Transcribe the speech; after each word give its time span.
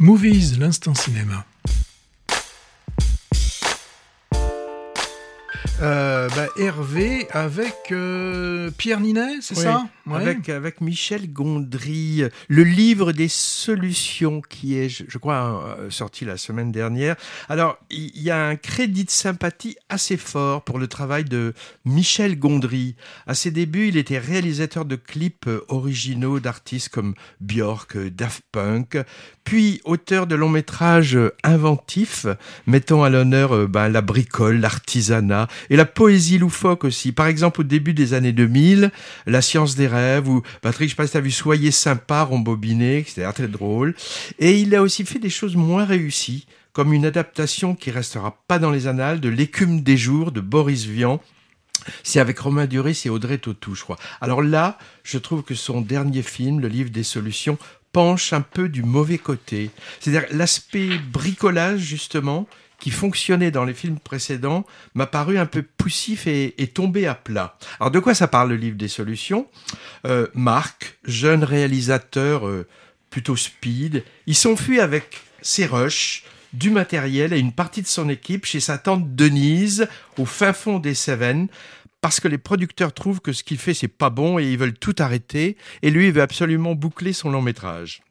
Movies, 0.00 0.58
l'instant 0.60 0.94
cinéma. 0.94 1.44
Euh, 5.80 6.17
bah, 6.34 6.48
Hervé 6.58 7.26
avec 7.30 7.92
euh, 7.92 8.70
Pierre 8.76 9.00
Ninet, 9.00 9.40
c'est 9.40 9.54
ça? 9.54 9.84
Avec, 10.10 10.48
avec 10.48 10.80
Michel 10.80 11.32
Gondry, 11.32 12.24
le 12.48 12.64
livre 12.64 13.12
des 13.12 13.28
solutions 13.28 14.40
qui 14.40 14.78
est, 14.78 14.88
je, 14.88 15.18
crois, 15.18 15.76
euh, 15.78 15.90
sorti 15.90 16.24
la 16.24 16.36
semaine 16.36 16.72
dernière. 16.72 17.16
Alors, 17.48 17.78
il 17.90 18.20
y 18.20 18.30
a 18.30 18.46
un 18.46 18.56
crédit 18.56 19.04
de 19.04 19.10
sympathie 19.10 19.76
assez 19.88 20.16
fort 20.16 20.62
pour 20.64 20.78
le 20.78 20.86
travail 20.86 21.24
de 21.24 21.52
Michel 21.84 22.38
Gondry. 22.38 22.96
À 23.26 23.34
ses 23.34 23.50
débuts, 23.50 23.88
il 23.88 23.96
était 23.96 24.18
réalisateur 24.18 24.86
de 24.86 24.96
clips 24.96 25.48
originaux 25.68 26.40
d'artistes 26.40 26.88
comme 26.88 27.14
Björk, 27.40 27.98
Daft 27.98 28.42
Punk, 28.50 28.98
puis 29.44 29.80
auteur 29.84 30.26
de 30.26 30.34
longs 30.34 30.48
métrages 30.48 31.18
inventifs, 31.42 32.26
mettant 32.66 33.02
à 33.02 33.10
l'honneur 33.10 33.68
ben, 33.68 33.88
la 33.88 34.00
bricole, 34.00 34.60
l'artisanat 34.60 35.48
et 35.70 35.76
la 35.76 35.84
poésie 35.84 36.17
loufoque 36.38 36.84
aussi. 36.84 37.12
Par 37.12 37.26
exemple, 37.26 37.60
au 37.60 37.64
début 37.64 37.94
des 37.94 38.14
années 38.14 38.32
2000, 38.32 38.90
La 39.26 39.42
science 39.42 39.74
des 39.74 39.86
rêves, 39.86 40.28
ou 40.28 40.42
Patrick, 40.62 40.88
je 40.88 40.94
sais 40.94 40.96
pas 40.96 41.06
si 41.06 41.20
vu 41.20 41.30
Soyez 41.30 41.70
sympa, 41.70 42.22
rembobiné, 42.22 43.04
c'était 43.06 43.30
très 43.32 43.48
drôle. 43.48 43.94
Et 44.38 44.58
il 44.58 44.74
a 44.74 44.82
aussi 44.82 45.04
fait 45.04 45.18
des 45.18 45.30
choses 45.30 45.56
moins 45.56 45.84
réussies, 45.84 46.46
comme 46.72 46.92
une 46.92 47.06
adaptation 47.06 47.74
qui 47.74 47.90
restera 47.90 48.38
pas 48.48 48.58
dans 48.58 48.70
les 48.70 48.86
annales 48.86 49.20
de 49.20 49.28
L'écume 49.28 49.82
des 49.82 49.96
jours 49.96 50.32
de 50.32 50.40
Boris 50.40 50.84
Vian, 50.84 51.20
c'est 52.02 52.20
avec 52.20 52.38
Romain 52.38 52.66
Duris 52.66 53.02
et 53.04 53.10
Audrey 53.10 53.38
Tautou, 53.38 53.74
je 53.74 53.82
crois. 53.82 53.96
Alors 54.20 54.42
là, 54.42 54.78
je 55.04 55.18
trouve 55.18 55.42
que 55.42 55.54
son 55.54 55.80
dernier 55.80 56.22
film, 56.22 56.60
Le 56.60 56.68
Livre 56.68 56.90
des 56.90 57.02
Solutions, 57.02 57.58
penche 57.92 58.32
un 58.32 58.40
peu 58.40 58.68
du 58.68 58.82
mauvais 58.82 59.18
côté. 59.18 59.70
C'est-à-dire 60.00 60.28
l'aspect 60.30 60.98
bricolage, 60.98 61.80
justement, 61.80 62.46
qui 62.78 62.90
fonctionnait 62.90 63.50
dans 63.50 63.64
les 63.64 63.74
films 63.74 63.98
précédents 63.98 64.64
m'a 64.94 65.06
paru 65.06 65.38
un 65.38 65.46
peu 65.46 65.62
poussif 65.62 66.26
et, 66.26 66.52
tombé 66.72 67.06
à 67.06 67.14
plat. 67.14 67.58
Alors 67.80 67.90
de 67.90 67.98
quoi 67.98 68.14
ça 68.14 68.28
parle 68.28 68.50
le 68.50 68.56
livre 68.56 68.76
des 68.76 68.88
solutions? 68.88 69.48
Euh, 70.06 70.28
Marc, 70.34 70.98
jeune 71.04 71.42
réalisateur 71.42 72.46
euh, 72.46 72.66
plutôt 73.10 73.36
speed, 73.36 74.04
il 74.26 74.36
s'enfuit 74.36 74.80
avec 74.80 75.22
ses 75.42 75.66
rushs, 75.66 76.24
du 76.52 76.70
matériel 76.70 77.32
et 77.32 77.38
une 77.38 77.52
partie 77.52 77.82
de 77.82 77.86
son 77.86 78.08
équipe 78.08 78.46
chez 78.46 78.60
sa 78.60 78.78
tante 78.78 79.14
Denise 79.14 79.86
au 80.16 80.24
fin 80.24 80.52
fond 80.52 80.78
des 80.78 80.94
Cévennes 80.94 81.48
parce 82.00 82.20
que 82.20 82.28
les 82.28 82.38
producteurs 82.38 82.92
trouvent 82.92 83.20
que 83.20 83.32
ce 83.32 83.44
qu'il 83.44 83.58
fait 83.58 83.74
c'est 83.74 83.88
pas 83.88 84.10
bon 84.10 84.38
et 84.38 84.50
ils 84.50 84.58
veulent 84.58 84.78
tout 84.78 84.96
arrêter 84.98 85.56
et 85.82 85.90
lui 85.90 86.06
il 86.06 86.12
veut 86.12 86.22
absolument 86.22 86.74
boucler 86.74 87.12
son 87.12 87.30
long 87.30 87.42
métrage. 87.42 88.02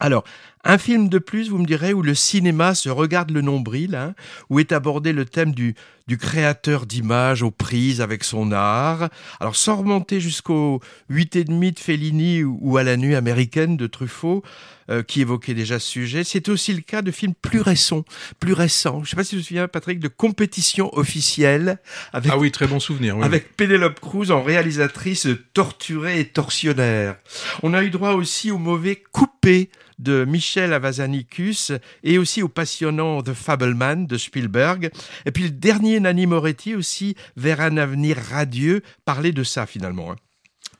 Alors, 0.00 0.22
un 0.64 0.78
film 0.78 1.08
de 1.08 1.18
plus, 1.18 1.48
vous 1.48 1.58
me 1.58 1.66
direz, 1.66 1.92
où 1.92 2.02
le 2.02 2.14
cinéma 2.14 2.74
se 2.74 2.88
regarde 2.88 3.30
le 3.30 3.40
nombril, 3.40 3.96
hein, 3.96 4.14
où 4.48 4.60
est 4.60 4.70
abordé 4.70 5.12
le 5.12 5.24
thème 5.24 5.52
du, 5.52 5.74
créateur 6.20 6.86
d'images 6.86 7.42
aux 7.42 7.50
prises 7.50 8.00
avec 8.00 8.22
son 8.22 8.52
art. 8.52 9.08
Alors, 9.40 9.56
sans 9.56 9.76
remonter 9.76 10.20
jusqu'au 10.20 10.80
demi 11.10 11.72
de 11.72 11.78
Fellini 11.80 12.44
ou 12.44 12.76
à 12.76 12.84
la 12.84 12.96
nuit 12.96 13.16
américaine 13.16 13.76
de 13.76 13.86
Truffaut, 13.88 14.44
euh, 14.90 15.02
qui 15.02 15.20
évoquait 15.20 15.54
déjà 15.54 15.78
ce 15.78 15.88
sujet, 15.88 16.24
c'est 16.24 16.48
aussi 16.48 16.72
le 16.72 16.80
cas 16.80 17.02
de 17.02 17.10
films 17.10 17.34
plus 17.34 17.60
récents, 17.60 18.04
plus 18.40 18.52
récents. 18.52 18.98
Je 18.98 19.00
ne 19.00 19.06
sais 19.10 19.16
pas 19.16 19.24
si 19.24 19.34
vous 19.34 19.42
vous 19.42 19.46
souvenez, 19.46 19.66
Patrick, 19.68 20.00
de 20.00 20.08
compétition 20.08 20.96
officielle 20.96 21.78
avec, 22.12 22.32
ah 22.32 22.38
oui, 22.38 22.50
très 22.50 22.66
bon 22.66 22.80
souvenir, 22.80 23.16
avec 23.22 23.56
Penelope 23.56 24.00
Cruz 24.00 24.30
en 24.30 24.42
réalisatrice 24.42 25.28
torturée 25.54 26.20
et 26.20 26.24
torsionnaire. 26.26 27.16
On 27.62 27.74
a 27.74 27.82
eu 27.82 27.90
droit 27.90 28.12
aussi 28.12 28.50
au 28.50 28.58
mauvais 28.58 29.02
coupé 29.12 29.70
de 29.98 30.24
Michel 30.24 30.72
Avazanicus 30.72 31.72
et 32.04 32.18
aussi 32.18 32.42
au 32.42 32.48
passionnant 32.48 33.22
The 33.22 33.34
Fableman 33.34 34.06
de 34.06 34.16
Spielberg. 34.16 34.90
Et 35.26 35.32
puis 35.32 35.44
le 35.44 35.50
dernier 35.50 36.00
Nanni 36.00 36.26
Moretti 36.26 36.74
aussi, 36.74 37.16
vers 37.36 37.60
un 37.60 37.76
avenir 37.76 38.16
radieux, 38.16 38.82
parlait 39.04 39.32
de 39.32 39.42
ça 39.42 39.66
finalement. 39.66 40.12
Hein. 40.12 40.16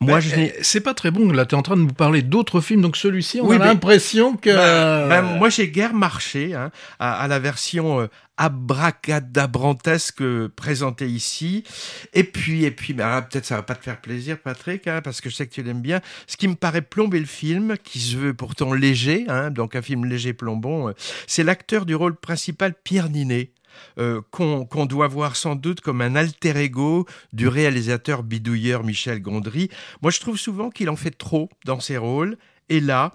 Moi, 0.01 0.21
je 0.21 0.33
eh, 0.37 0.53
c'est 0.61 0.79
pas 0.79 0.93
très 0.93 1.11
bon. 1.11 1.29
Là, 1.31 1.45
tu 1.45 1.55
es 1.55 1.57
en 1.57 1.61
train 1.61 1.75
de 1.75 1.81
nous 1.81 1.93
parler 1.93 2.21
d'autres 2.21 2.61
films. 2.61 2.81
Donc 2.81 2.95
celui-ci, 2.95 3.41
on 3.41 3.51
a 3.51 3.57
l'impression 3.57 4.37
que. 4.37 4.49
Ben, 4.49 5.09
ben, 5.09 5.37
moi, 5.37 5.49
j'ai 5.49 5.69
guère 5.69 5.93
marché 5.93 6.53
hein, 6.53 6.71
à, 6.99 7.27
la 7.27 7.37
version 7.39 7.99
euh, 7.99 8.07
abracadabrantesque 8.37 10.23
présentée 10.55 11.07
ici. 11.07 11.65
Et 12.13 12.23
puis, 12.23 12.63
et 12.63 12.71
puis, 12.71 12.93
ben, 12.93 13.21
peut-être 13.23 13.45
ça 13.45 13.57
va 13.57 13.63
pas 13.63 13.75
te 13.75 13.83
faire 13.83 13.99
plaisir, 13.99 14.39
Patrick, 14.39 14.87
hein, 14.87 15.01
parce 15.03 15.19
que 15.19 15.29
je 15.29 15.35
sais 15.35 15.45
que 15.47 15.53
tu 15.53 15.63
l'aimes 15.63 15.81
bien. 15.81 15.99
Ce 16.27 16.37
qui 16.37 16.47
me 16.47 16.55
paraît 16.55 16.81
plomber 16.81 17.19
le 17.19 17.25
film, 17.25 17.75
qui 17.83 17.99
se 17.99 18.15
veut 18.15 18.33
pourtant 18.33 18.73
léger, 18.73 19.25
hein, 19.27 19.51
donc 19.51 19.75
un 19.75 19.81
film 19.81 20.05
léger 20.05 20.31
plombon, 20.31 20.87
euh, 20.89 20.93
c'est 21.27 21.43
l'acteur 21.43 21.85
du 21.85 21.95
rôle 21.95 22.15
principal, 22.15 22.73
Pierre 22.85 23.09
Ninet. 23.09 23.51
Euh, 23.97 24.21
qu'on 24.31 24.85
doit 24.85 25.07
voir 25.07 25.35
sans 25.35 25.55
doute 25.55 25.81
comme 25.81 26.01
un 26.01 26.15
alter 26.15 26.57
ego 26.57 27.05
du 27.33 27.47
réalisateur 27.47 28.23
bidouilleur 28.23 28.83
Michel 28.83 29.21
Gondry. 29.21 29.69
Moi, 30.01 30.11
je 30.11 30.19
trouve 30.19 30.37
souvent 30.37 30.69
qu'il 30.69 30.89
en 30.89 30.95
fait 30.95 31.17
trop 31.17 31.49
dans 31.65 31.79
ses 31.79 31.97
rôles. 31.97 32.37
Et 32.69 32.79
là, 32.79 33.13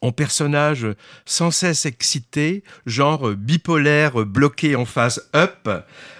en 0.00 0.12
personnage 0.12 0.86
sans 1.24 1.50
cesse 1.50 1.86
excité, 1.86 2.62
genre 2.86 3.30
bipolaire 3.32 4.24
bloqué 4.24 4.76
en 4.76 4.84
phase 4.84 5.28
up, 5.34 5.68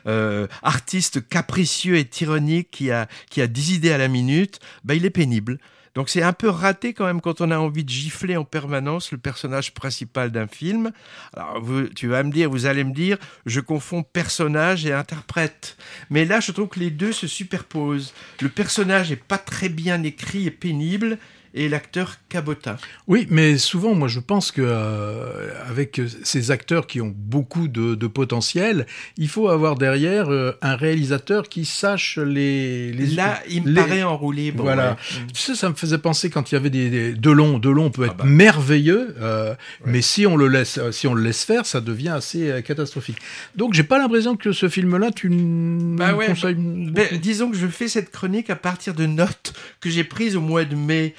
euh, 0.06 0.46
artiste 0.62 1.28
capricieux 1.28 1.96
et 1.96 2.04
tyrannique 2.04 2.70
qui 2.70 2.90
a, 2.90 3.08
qui 3.30 3.40
a 3.40 3.46
10 3.46 3.76
idées 3.76 3.92
à 3.92 3.98
la 3.98 4.08
minute, 4.08 4.60
bah, 4.84 4.94
il 4.94 5.04
est 5.04 5.10
pénible. 5.10 5.58
Donc 5.94 6.08
c'est 6.08 6.22
un 6.22 6.32
peu 6.32 6.48
raté 6.48 6.92
quand 6.92 7.06
même 7.06 7.20
quand 7.20 7.40
on 7.40 7.50
a 7.50 7.58
envie 7.58 7.84
de 7.84 7.90
gifler 7.90 8.36
en 8.36 8.44
permanence 8.44 9.12
le 9.12 9.18
personnage 9.18 9.74
principal 9.74 10.30
d'un 10.30 10.46
film. 10.46 10.92
Alors 11.34 11.62
tu 11.94 12.08
vas 12.08 12.22
me 12.22 12.30
dire, 12.30 12.50
vous 12.50 12.66
allez 12.66 12.84
me 12.84 12.92
dire, 12.92 13.18
je 13.46 13.60
confonds 13.60 14.02
personnage 14.02 14.86
et 14.86 14.92
interprète. 14.92 15.76
Mais 16.10 16.24
là, 16.24 16.40
je 16.40 16.52
trouve 16.52 16.68
que 16.68 16.80
les 16.80 16.90
deux 16.90 17.12
se 17.12 17.26
superposent. 17.26 18.14
Le 18.40 18.48
personnage 18.48 19.10
n'est 19.10 19.16
pas 19.16 19.38
très 19.38 19.68
bien 19.68 20.02
écrit 20.02 20.46
et 20.46 20.50
pénible 20.50 21.18
et 21.54 21.68
l'acteur 21.68 22.16
cabotin. 22.28 22.76
Oui, 23.06 23.26
mais 23.30 23.58
souvent, 23.58 23.94
moi, 23.94 24.08
je 24.08 24.20
pense 24.20 24.52
que 24.52 24.62
euh, 24.64 25.50
avec 25.68 26.00
ces 26.22 26.50
acteurs 26.50 26.86
qui 26.86 27.00
ont 27.00 27.12
beaucoup 27.14 27.68
de, 27.68 27.94
potentiel, 28.06 28.86
il 29.16 29.28
faut 29.28 29.48
avoir 29.48 29.76
derrière 29.76 30.30
euh, 30.30 30.52
un 30.62 30.76
réalisateur 30.76 31.48
qui 31.48 31.64
sache 31.64 32.18
les. 32.18 32.92
les 32.92 33.06
Là, 33.08 33.40
il 33.48 33.64
me 33.64 33.74
paraît 33.74 34.02
enroulé. 34.02 34.50
voilà. 34.50 34.96
Tu 35.34 35.40
sais, 35.40 35.54
ça 35.54 35.68
me 35.68 35.74
faisait 35.74 35.98
penser 35.98 36.30
quand 36.30 36.50
il 36.50 36.54
y 36.54 36.58
avait 36.58 36.70
des, 36.70 36.90
des 36.90 37.12
Delon. 37.12 37.58
Delon 37.58 37.90
peut 37.90 38.04
ah 38.04 38.12
être 38.12 38.16
bah. 38.16 38.24
merveilleux, 38.24 39.14
euh, 39.20 39.54
mais 39.84 40.02
si 40.02 40.26
on 40.26 40.36
le 40.36 40.48
laisse, 40.48 40.80
si 40.90 41.06
on 41.06 41.14
le 41.14 41.22
laisse 41.22 41.44
faire, 41.44 41.66
ça 41.66 41.80
devient 41.80 42.10
assez 42.10 42.62
catastrophique. 42.64 43.18
Donc, 43.56 43.74
j'ai 43.74 43.82
pas 43.82 43.98
l'impression 43.98 44.36
que 44.36 44.52
ce 44.52 44.68
film-là, 44.68 45.10
tu 45.10 45.28
bah 45.30 46.14
ouais, 46.14 46.26
conseilles. 46.26 46.56
Ben, 46.56 47.18
disons 47.18 47.50
que 47.50 47.56
je 47.56 47.66
fais 47.66 47.88
cette 47.88 48.10
chronique 48.10 48.50
à 48.50 48.56
partir 48.56 48.94
de 48.94 49.06
notes 49.06 49.52
que 49.80 49.90
j'ai 49.90 50.04
prises 50.04 50.36
au 50.36 50.40
mois 50.40 50.64
de 50.64 50.74
mai 50.74 51.14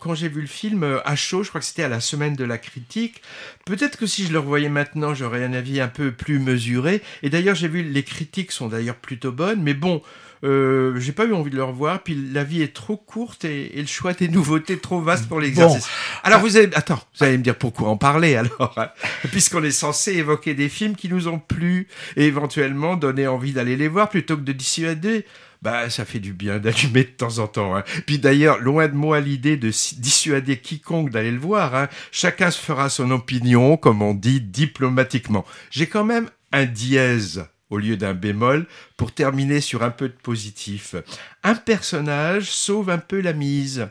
quand, 0.00 0.14
j'ai 0.14 0.28
vu 0.28 0.40
le 0.40 0.46
film 0.46 0.82
euh, 0.82 1.00
à 1.04 1.16
chaud, 1.16 1.42
je 1.42 1.48
crois 1.48 1.60
que 1.60 1.66
c'était 1.66 1.82
à 1.82 1.88
la 1.88 2.00
semaine 2.00 2.34
de 2.34 2.44
la 2.44 2.58
critique, 2.58 3.22
peut-être 3.64 3.96
que 3.96 4.06
si 4.06 4.26
je 4.26 4.32
le 4.32 4.38
revoyais 4.38 4.68
maintenant, 4.68 5.14
j'aurais 5.14 5.44
un 5.44 5.52
avis 5.52 5.80
un 5.80 5.88
peu 5.88 6.12
plus 6.12 6.38
mesuré. 6.38 7.02
Et 7.22 7.30
d'ailleurs, 7.30 7.54
j'ai 7.54 7.68
vu 7.68 7.82
les 7.82 8.02
critiques 8.02 8.52
sont 8.52 8.68
d'ailleurs 8.68 8.96
plutôt 8.96 9.32
bonnes, 9.32 9.62
mais 9.62 9.74
bon, 9.74 10.02
euh, 10.42 10.98
j'ai 10.98 11.12
pas 11.12 11.26
eu 11.26 11.32
envie 11.32 11.50
de 11.50 11.56
le 11.56 11.64
revoir. 11.64 12.02
Puis 12.02 12.14
la 12.32 12.44
vie 12.44 12.62
est 12.62 12.74
trop 12.74 12.96
courte 12.96 13.44
et, 13.44 13.72
le 13.76 13.86
choix 13.86 14.12
des 14.12 14.28
nouveautés 14.28 14.78
trop 14.78 15.00
vaste 15.00 15.28
pour 15.28 15.40
l'exercice. 15.40 15.88
Alors 16.22 16.40
vous 16.40 16.56
allez, 16.56 16.70
attends, 16.74 17.00
vous 17.18 17.24
allez 17.24 17.38
me 17.38 17.42
dire 17.42 17.56
pourquoi 17.56 17.88
en 17.88 17.96
parler 17.96 18.36
alors, 18.36 18.74
hein. 18.76 18.88
puisqu'on 19.30 19.64
est 19.64 19.70
censé 19.70 20.12
évoquer 20.12 20.54
des 20.54 20.68
films 20.68 20.96
qui 20.96 21.08
nous 21.08 21.28
ont 21.28 21.38
plu 21.38 21.88
et 22.16 22.26
éventuellement 22.26 22.96
donner 22.96 23.26
envie 23.26 23.52
d'aller 23.52 23.76
les 23.76 23.88
voir 23.88 24.08
plutôt 24.08 24.36
que 24.36 24.42
de 24.42 24.52
dissuader 24.52 25.24
bah 25.62 25.90
ça 25.90 26.06
fait 26.06 26.20
du 26.20 26.32
bien 26.32 26.58
d'allumer 26.58 27.04
de 27.04 27.10
temps 27.10 27.38
en 27.38 27.46
temps. 27.46 27.76
Hein. 27.76 27.84
Puis 28.06 28.18
d'ailleurs, 28.18 28.58
loin 28.60 28.88
de 28.88 28.94
moi 28.94 29.20
l'idée 29.20 29.58
de 29.58 29.68
dissuader 29.68 30.56
quiconque 30.56 31.10
d'aller 31.10 31.30
le 31.30 31.38
voir. 31.38 31.74
Hein. 31.74 31.88
Chacun 32.12 32.50
se 32.50 32.58
fera 32.58 32.88
son 32.88 33.10
opinion, 33.10 33.76
comme 33.76 34.00
on 34.00 34.14
dit 34.14 34.40
diplomatiquement. 34.40 35.44
J'ai 35.70 35.86
quand 35.86 36.04
même 36.04 36.30
un 36.52 36.64
dièse 36.64 37.44
au 37.70 37.78
lieu 37.78 37.96
d'un 37.96 38.14
bémol 38.14 38.66
pour 38.96 39.12
terminer 39.12 39.60
sur 39.60 39.82
un 39.82 39.90
peu 39.90 40.08
de 40.08 40.14
positif. 40.14 40.94
Un 41.42 41.54
personnage 41.54 42.50
sauve 42.50 42.90
un 42.90 42.98
peu 42.98 43.20
la 43.20 43.32
mise. 43.32 43.88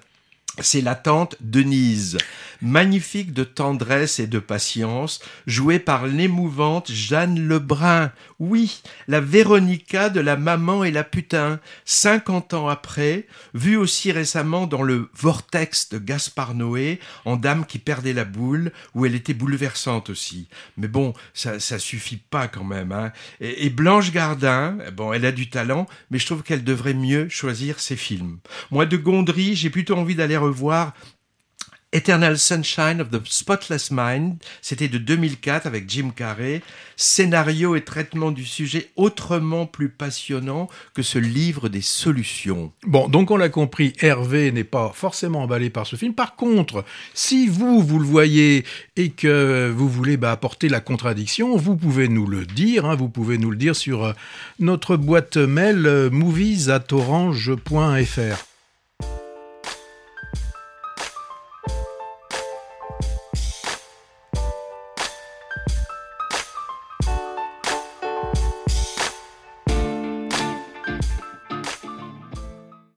C'est 0.62 0.82
la 0.82 0.96
tante 0.96 1.36
Denise 1.42 2.18
magnifique 2.62 3.34
de 3.34 3.44
tendresse 3.44 4.20
et 4.20 4.28
de 4.28 4.40
patience, 4.40 5.20
jouée 5.48 5.80
par 5.80 6.08
l'émouvante 6.08 6.92
Jeanne 6.92 7.40
Lebrun. 7.48 8.12
Oui, 8.40 8.82
la 9.08 9.22
Véronica 9.22 10.10
de 10.10 10.20
la 10.20 10.38
maman 10.38 10.84
et 10.84 10.92
la 10.92 11.04
putain, 11.04 11.60
cinquante 11.86 12.54
ans 12.54 12.68
après, 12.68 13.28
vue 13.54 13.76
aussi 13.76 14.12
récemment 14.12 14.68
dans 14.68 14.82
le 14.82 15.10
Vortex 15.14 15.90
de 15.90 16.00
Gaspard 16.00 16.56
Noé, 16.56 17.00
en 17.26 17.36
Dame 17.36 17.66
qui 17.66 17.80
perdait 17.80 18.14
la 18.14 18.26
boule, 18.26 18.72
où 18.94 19.06
elle 19.06 19.16
était 19.16 19.34
bouleversante 19.34 20.10
aussi. 20.10 20.48
Mais 20.78 20.88
bon, 20.88 21.14
ça, 21.34 21.60
ça 21.60 21.80
suffit 21.80 22.22
pas 22.30 22.48
quand 22.48 22.64
même. 22.64 22.92
Hein. 22.92 23.12
Et, 23.42 23.66
et 23.66 23.70
Blanche 23.70 24.12
Gardin, 24.12 24.78
bon, 24.94 25.14
elle 25.14 25.26
a 25.26 25.32
du 25.32 25.50
talent, 25.50 25.88
mais 26.12 26.20
je 26.20 26.26
trouve 26.26 26.44
qu'elle 26.44 26.64
devrait 26.64 26.94
mieux 26.94 27.28
choisir 27.30 27.80
ses 27.80 27.96
films. 27.96 28.40
Moi, 28.72 28.86
de 28.86 28.98
Gondry, 28.98 29.56
j'ai 29.56 29.70
plutôt 29.70 29.96
envie 29.96 30.16
d'aller 30.16 30.38
revoir 30.50 30.94
Eternal 31.92 32.38
Sunshine 32.38 33.02
of 33.02 33.10
the 33.10 33.20
Spotless 33.26 33.90
Mind, 33.90 34.36
c'était 34.62 34.90
de 34.90 35.00
2004 35.00 35.66
avec 35.66 35.90
Jim 35.90 36.12
Carrey. 36.16 36.62
Scénario 36.96 37.76
et 37.76 37.84
traitement 37.84 38.30
du 38.30 38.46
sujet 38.46 38.92
autrement 38.96 39.66
plus 39.66 39.90
passionnant 39.90 40.70
que 40.94 41.02
ce 41.02 41.18
livre 41.18 41.68
des 41.68 41.82
solutions. 41.82 42.72
Bon, 42.86 43.10
donc 43.10 43.32
on 43.32 43.38
l'a 43.38 43.50
compris, 43.50 43.94
Hervé 44.02 44.52
n'est 44.52 44.64
pas 44.64 44.92
forcément 44.94 45.42
emballé 45.42 45.72
par 45.72 45.88
ce 45.88 45.96
film. 45.96 46.14
Par 46.14 46.36
contre, 46.36 46.86
si 47.16 47.48
vous, 47.48 47.82
vous 47.82 47.98
le 47.98 48.06
voyez 48.06 48.66
et 48.96 49.10
que 49.10 49.74
vous 49.76 49.90
voulez 49.90 50.18
bah, 50.18 50.32
apporter 50.32 50.70
la 50.70 50.82
contradiction, 50.82 51.58
vous 51.58 51.76
pouvez 51.76 52.08
nous 52.08 52.28
le 52.28 52.46
dire. 52.46 52.86
Hein, 52.86 52.94
vous 52.96 53.10
pouvez 53.10 53.40
nous 53.40 53.50
le 53.50 53.58
dire 53.58 53.76
sur 53.76 54.04
euh, 54.04 54.14
notre 54.60 54.96
boîte 54.96 55.38
mail 55.38 55.88
euh, 55.88 56.12
movies@orange.fr. 56.12 58.49